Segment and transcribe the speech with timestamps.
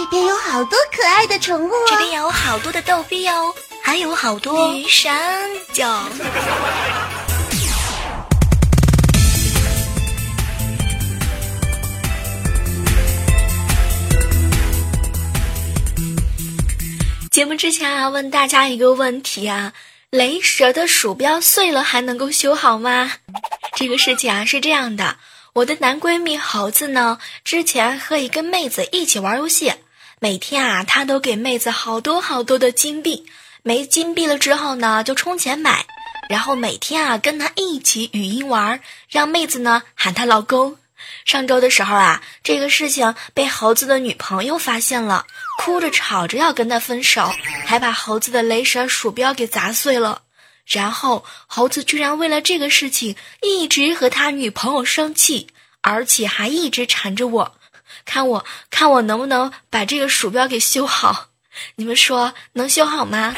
[0.00, 5.12] 这边有好多可爱的宠物，这边有好多的逗比哦，还有好多女神
[5.74, 5.84] 就。
[17.30, 19.74] 节目之前啊，问大家一个问题啊：
[20.08, 23.12] 雷蛇的鼠标碎了还能够修好吗？
[23.76, 25.18] 这个事情啊是这样的，
[25.52, 29.74] 我的男闺蜜猴子呢，之前和一个妹子一起玩游戏，
[30.22, 33.24] 每天啊他都给妹子好多好多的金币，
[33.62, 35.86] 没金币了之后呢就充钱买，
[36.28, 40.76] 然后每天啊跟他一起语音玩，让妹子呢喊他老公。
[41.24, 45.24] 上周的时候啊，这个事情被猴子的女朋友发现了，
[45.56, 47.32] 哭着吵着要跟他分手，
[47.64, 50.20] 还把猴子的雷蛇鼠标给砸碎了。
[50.66, 55.46] 然后猴子居然为了这个事情一直和他女朋友生气，
[55.80, 57.54] 而且还一直缠着我，
[58.04, 61.28] 看我看我能不能把这个鼠标给修好。
[61.76, 63.34] 你们说能修好吗？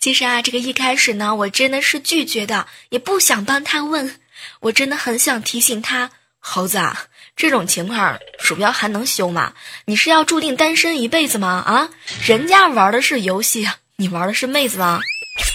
[0.00, 4.18] 其实啊，这个一开始呢，我真的是拒绝的，也不想帮他问。
[4.60, 7.04] 我真的很想提醒他，猴子啊，
[7.36, 9.52] 这种情况鼠标还能修吗？
[9.84, 11.62] 你是要注定单身一辈子吗？
[11.66, 11.90] 啊，
[12.24, 15.00] 人家玩的是游戏，你玩的是妹子吗？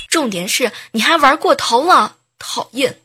[0.10, 3.00] 重点是你还玩过头了，讨厌。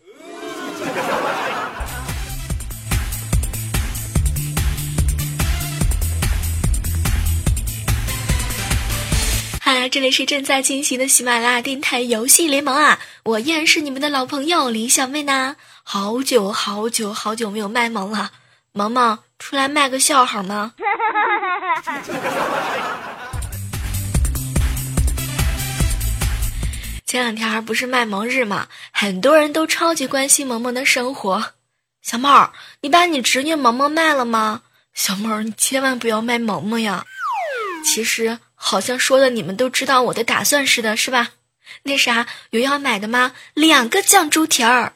[9.89, 13.01] 这里是正在进行的喜马拉雅电台游戏联盟啊！
[13.25, 15.57] 我依然是你们的老朋友李小妹呢。
[15.83, 18.31] 好久好久好久没有卖萌了，
[18.73, 20.75] 萌萌出来卖个笑好吗？
[27.07, 31.55] 前两天不是卖萌日嘛，很多人都超级关心萌萌的生活。
[32.03, 34.63] 小妹儿，你把你侄女萌萌卖了吗？
[34.95, 37.05] 小妹儿，你千万不要卖萌萌呀！
[37.85, 38.39] 其实。
[38.63, 41.31] 好像说的你们都知道我的打算似的，是吧？
[41.85, 43.33] 那啥，有要买的吗？
[43.55, 44.93] 两个酱猪蹄儿。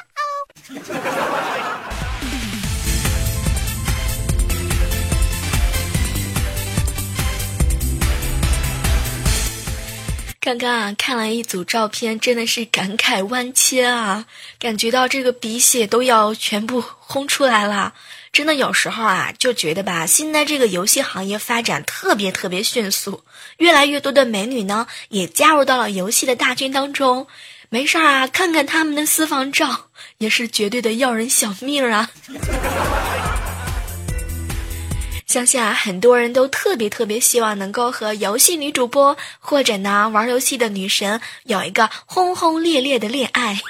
[10.38, 14.26] 刚刚啊，看了一组照片，真的是感慨万千啊！
[14.58, 17.94] 感觉到这个鼻血都要全部轰出来了。
[18.34, 23.22] 真的有时候啊，就觉得吧，现在这个游戏行业发展特别特别迅速，
[23.58, 27.28] 越来越多的美女呢也加入到了游戏的大军当中。
[27.68, 29.86] 没事儿啊，看看他们的私房照，
[30.18, 32.10] 也是绝对的要人小命啊！
[35.28, 43.60] 相信啊，很多人都特别特别希望能够和游戏女主播或者呢玩游戏的女神有一个轰轰烈烈的恋爱，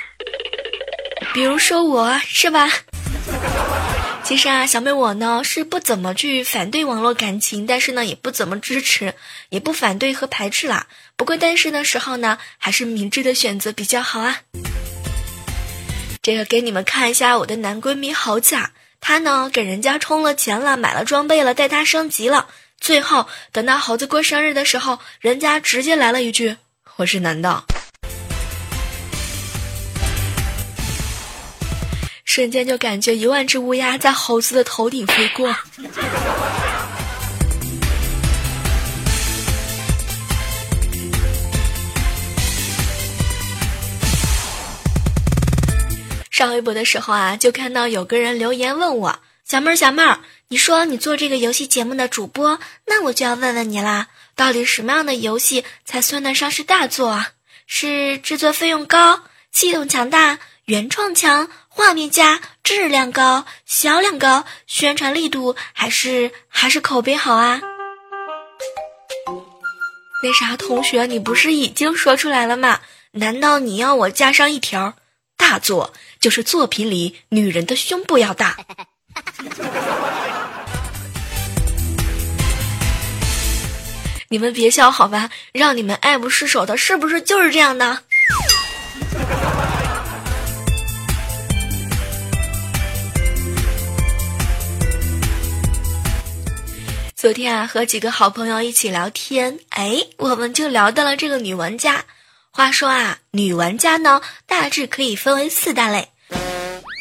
[1.34, 2.70] 比如说我是吧？
[4.24, 9.14] 其实啊，小妹我呢是不怎么去反对网络感情，但是呢也不怎么支持，
[9.50, 10.86] 也不反对和排斥啦。
[11.14, 14.40] 不过单身的时候呢，还是明智的选择比较好啊。
[16.22, 22.48] 这个给你们看一下我的男闺蜜猴子，啊，他呢给人家充了钱了，买了装备了，带他升级了。
[22.80, 26.56] 最后等到猴子过生日的时候，人家直接来了一句
[26.96, 27.64] ：“我是男的。”
[32.34, 35.54] 瞬间就感觉一万只乌鸦在猴子的头顶飞过。
[46.28, 50.18] 上微博的时候啊，就看到有个人留言问我：“小妹儿，小妹儿，
[50.48, 52.58] 你说你做这个游戏节目的主播，
[52.88, 57.28] 那我就要问问你啦，到底什么样的游戏才算得上是大作啊？
[57.68, 59.20] 是制作费用高、
[59.52, 67.60] 系统强大、原创强？”画面佳，质量高，销量高，宣传力度还是还是口碑好啊？
[70.22, 72.80] 那啥，同学，你不是已经说出来了吗？
[73.10, 74.94] 难道你要我加上一条？
[75.36, 78.56] 大作就是作品里女人的胸部要大。
[84.30, 85.28] 你们别笑好吧？
[85.52, 88.04] 让你们爱不释手的，是不是就是这样的？
[97.24, 102.04] 昨天啊，和几个好朋友一起聊天，哎，我们就聊到了这个女玩家。
[102.50, 106.10] 话说啊，女玩家呢，大致可以分为四大类。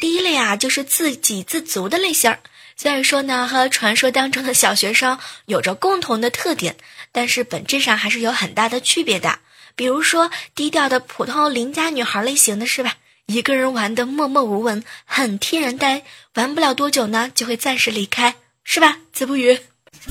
[0.00, 2.40] 第一类啊，就是自给自足的类型儿。
[2.74, 6.74] 虽然说呢，和传说当中的小学生有着共同的特点，
[7.12, 9.40] 但是本质上还是有很大的区别的。
[9.76, 12.94] 比如说，低调的普通邻家女孩类型的是吧？
[13.26, 18.96] 一个人玩的默默无闻，很天然呆，玩不了多久呢，就会暂时离开，是吧？
[19.12, 19.60] 子不语。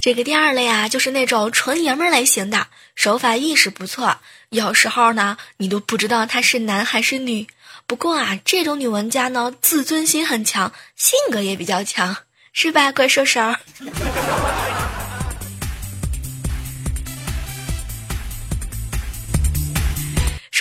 [0.00, 4.18] 这个第二类啊，就是那种纯爷们类型的，手法意识不错，
[4.50, 7.46] 有时候呢，你都不知道他是男还是女。
[7.86, 12.18] 不过啊，这种女玩家呢，自尊心很强，性格也比较强，
[12.52, 13.54] 是吧，怪兽手？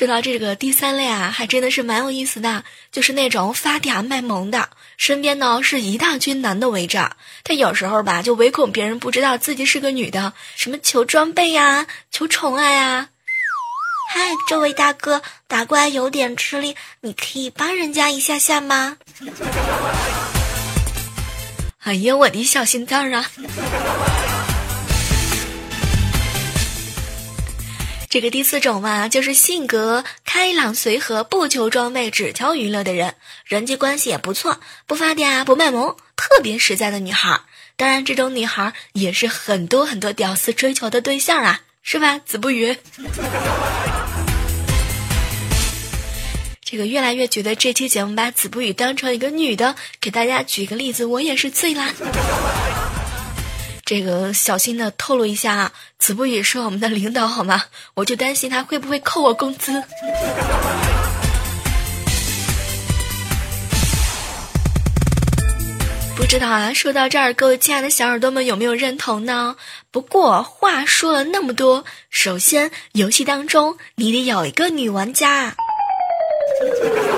[0.04, 4.68] 说到这个第三类啊，还真的是蛮有意思的，就是那种发嗲卖萌的，
[4.98, 7.16] 身边呢是一大群男的围着，
[7.46, 13.08] 他有时候吧就唯恐别人不知道自己是个女的，什么求装备呀，求宠爱呀。
[14.14, 14.20] 嗨，
[14.50, 18.98] 这位大哥，打怪有点吃力，你可以帮人家一下下吗？
[21.86, 23.26] 哎呀，我的小心脏啊！
[28.14, 37.42] 这个第四种嘛，就是性格开朗随和，不求装备，只求娱乐的人，人际关系也不错，不发嗲，不卖萌，特别实在的女孩。
[37.76, 42.20] 当然，这种女孩也是很多很多屌丝追求的对象啊，是吧？
[42.20, 42.78] 子不语。
[46.64, 51.92] 这个越来越觉得这期节目把子不语当成一个女的，给大家举个例子，我也是醉啦。
[53.86, 57.66] 这个小心的透露一下啊，子不语是我们的领导好吗？
[57.96, 59.84] 我就担心他会不会扣我工资。
[66.16, 69.58] 不知道啊，说到这儿，各位亲爱的小耳朵们有没有认同呢？
[69.92, 75.50] 不过话说了那么多，首先游戏当中你得有一个女玩家。《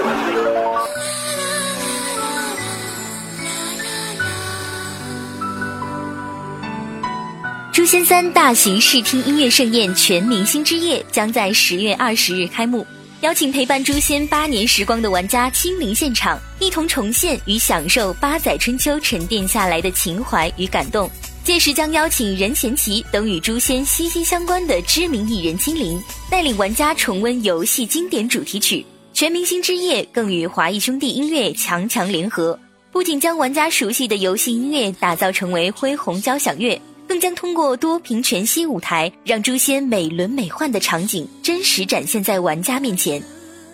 [7.76, 12.88] 诛仙三》大型视听音乐盛宴全明星之夜将在十月二十日开幕，
[13.20, 21.12] 邀请陪伴诛仙八年时光的玩家亲临现场，一同重现与享受八载春秋沉淀下来的情怀与感动。
[21.44, 28.86] 届时将邀请任贤齐等与诛仙息息相关的知名艺人亲临，带领玩家重温游戏经典主题曲。
[29.12, 32.58] 全明星之夜更与华谊兄弟音乐强强联合，
[32.94, 36.80] 不仅将玩家熟悉的游戏音乐打造成为恢宏交响乐。
[37.08, 43.22] 更将通过多屏全息舞台，让诛仙美轮美奂的场景真实展现在玩家面前。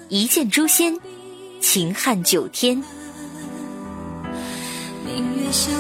[0.10, 0.98] 一见诛仙，
[1.62, 2.76] 秦汉九天。
[5.06, 5.72] 明月小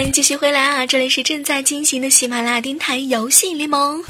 [0.00, 0.86] 欢迎继续回来啊！
[0.86, 4.02] 这里是正在进行的喜马拉雅电台游戏联盟。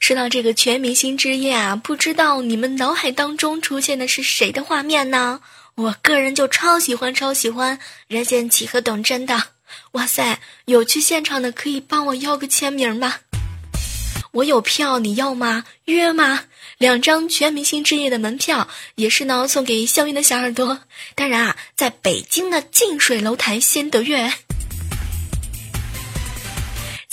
[0.00, 5.40] 说到这个全明星之夜啊，不知道你们脑海当中出现的是谁的画面呢？
[5.76, 9.44] 我个人就超喜欢超喜欢任贤齐和董贞的。
[9.92, 13.14] 哇塞，有去现场的可以帮我要个签名吗？
[14.32, 15.64] 我有票，你要吗？
[15.86, 16.44] 约吗？
[16.76, 20.80] 两张全明星之夜的门票也是呢，送给幸运的小耳朵。
[21.14, 24.30] 当然啊，在北京的近水楼台先得月。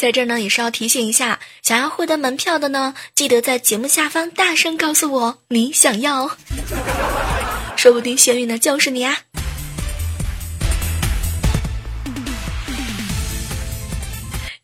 [0.03, 6.35] 在这儿呢，也是要提醒一下，想要获得门票的呢，记得在节目下方大声告诉我你想要，
[7.77, 9.19] 说不定幸运的就是你啊！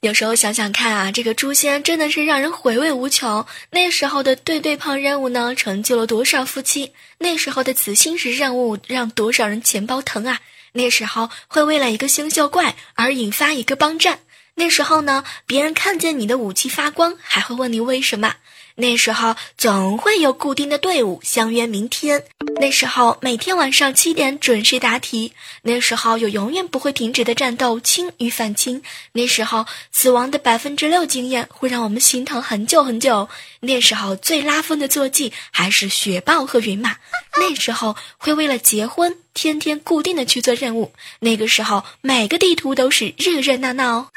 [0.01, 3.45] 有时候想想看啊，这个诛仙真的是让人回味无穷。
[3.69, 6.91] 那时候的对对碰任务呢，成就了多少夫妻？
[7.19, 10.41] 那时候的紫星石任务让多少人钱包疼啊？
[10.73, 14.19] 那时候会为了一个星宿怪而引发一个帮战。
[14.59, 18.35] 那时候呢，别人看见你的武器发光，还会问你为什么。
[18.75, 22.25] 那时候总会有固定的队伍相约明天。
[22.59, 25.33] 那时候每天晚上七点准时答题。
[25.61, 28.81] 那时候有永远不会停止的战斗，清与反清。
[29.13, 33.29] 那时候死亡的百分之六经验会让我们心疼很久很久。
[33.61, 36.97] 那时候最拉风的坐骑还是雪豹和云马。
[37.37, 40.91] 那时候会为了结婚天天固定的去做任务。
[41.19, 44.11] 那个时候每个地图都是热热闹闹。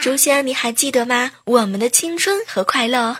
[0.00, 1.30] 诛仙，你还记得吗？
[1.44, 3.18] 我们的青春和快乐。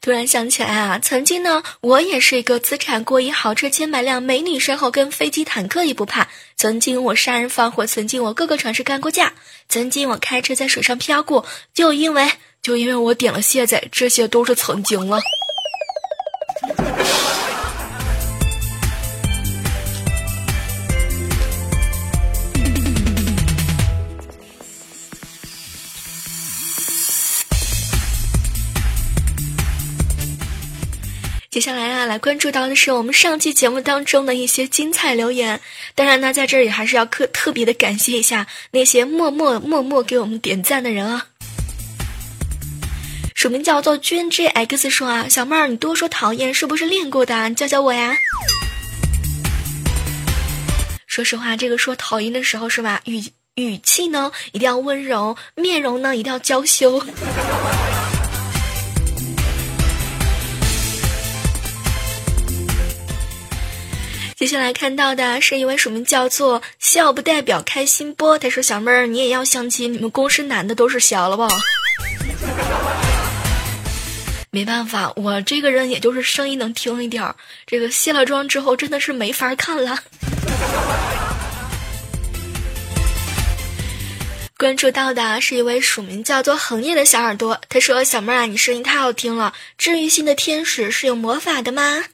[0.00, 6.28] 突然想起来啊，曾经呢，我也是一个资产过亿、豪车千百辆、美女身后跟飞机坦克也不怕。
[6.56, 9.34] 曾经我杀人放火，曾经我各个城市干过架，
[9.68, 12.26] 曾经我开车在水上漂过，就因为
[12.62, 15.20] 就因为我点了卸载，这些都是曾经了。
[31.58, 35.60] 接下来啊，来关注到的是我们上期节目当中的一些精彩留言。
[35.96, 41.26] 当然呢，在这里还是要特特别的感谢一下那些默默默默给我们点赞的人啊。
[43.34, 47.50] 署名叫做君 JX 说啊，小妹儿，你多说讨厌是不是练过的？
[47.54, 48.14] 教教我呀。
[51.08, 57.02] 说实话，这个说讨厌的时候是吧，语语气呢一定要温柔，面容呢一定要娇羞。
[64.38, 71.48] 接下来看到的是一位署名叫做“笑不代表开心波”，他说：“小妹儿，你也要相亲，你们公司男的都是小了吧？”
[74.52, 77.34] 没办法，我这个人也就是声音能听一点儿，
[77.66, 79.98] 这个卸了妆之后真的是没法看了。
[84.56, 92.04] 关注到的是一位署名叫做“恒夜”的小耳朵，他说：“小妹儿啊，你声音太好听了，治愈系的天使是有魔法的吗？”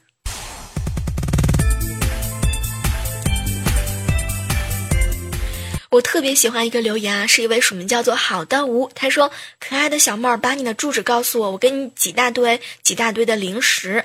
[5.95, 9.31] 我特别喜欢一个留言啊，是一位署名叫做“好的无”，他说
[9.65, 14.03] ：“可爱的小妹儿，把你的住址告诉我，我给你几大堆、几大堆的零食，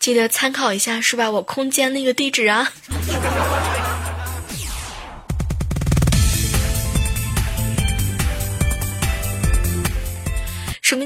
[0.00, 1.30] 记得参考一下，是吧？
[1.30, 2.72] 我空间那个地址啊。”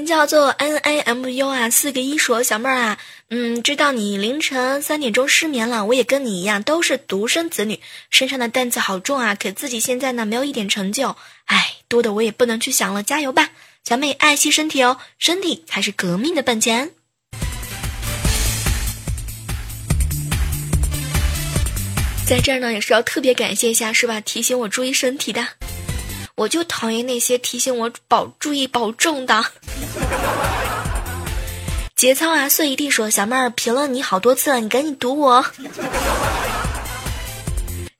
[0.05, 2.97] 叫做 N A M U 啊，四个一说小妹儿啊。
[3.29, 9.35] 嗯，知道你凌晨三点钟失眠了，我也跟你一样，都是独生子女，身上的担子好重啊。
[9.35, 13.01] 可自己现在呢，没有一点成就，唉，多的我也不能去想了。
[13.01, 13.49] 加油吧，
[13.83, 16.91] 小妹，爱惜身体哦，身体才是革命的本钱。
[22.27, 24.19] 在这儿呢，也是要特别感谢一下，是吧？
[24.19, 25.47] 提醒我注意身体的，
[26.35, 29.45] 我就讨厌那些提醒我保注意保重的。
[31.95, 32.49] 节操啊！
[32.49, 35.45] 碎一地说小妹儿评论你好多次了，你赶紧读我。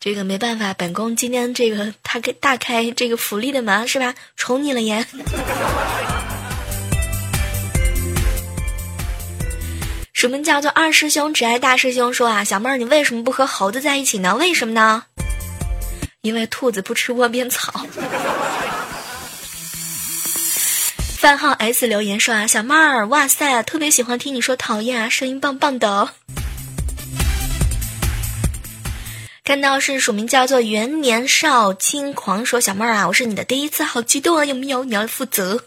[0.01, 4.13] 这个没办法，本宫今天这个他给大开这个福利的门是吧？
[4.36, 5.06] 宠你了耶！
[10.12, 14.36] 什么叫做二师兄只爱大师兄说啊，小妹儿你为什么不和猴子在一起呢？
[14.36, 15.06] 为什么呢？
[16.25, 17.86] 因为兔子不吃窝边草。
[21.20, 26.10] 番号 S 留言说啊，小妹儿，哇塞，特别喜欢听你说讨厌啊，声音棒棒的。
[29.44, 34.84] 看到是署名叫做元年少轻狂说小妹儿啊，我是你的第一次，好激动啊，有没有？
[34.84, 35.63] 你要负责。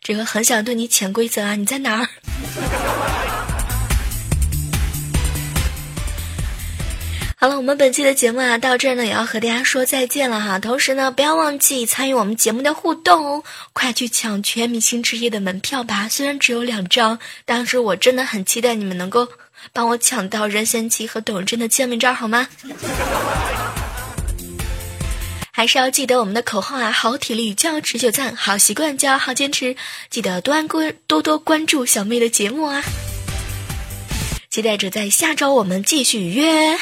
[0.00, 2.08] 这个很想对你潜规则啊，你在哪儿？
[7.38, 10.58] 好了，我们本期的节目啊，到这儿呢，也要和大家说再见了哈。
[10.58, 16.08] 同时呢，不要忘记参与我们节目的互动哦，快去抢全明星之夜的门票吧！
[16.08, 19.28] 虽然只有两张，但是我真的很期待你们能够
[19.74, 22.48] 帮我抢到任贤齐和董贞的签名照，好吗？
[25.52, 29.76] 还是要记得我们的口号啊，好体力就要持久战，好习惯就要好坚持。
[30.08, 32.82] 记得多关多多关注小妹的节目啊！
[34.50, 36.78] 期待着在下周我们继续约。